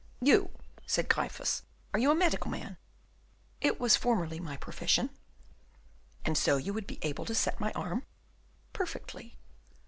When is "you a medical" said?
1.99-2.49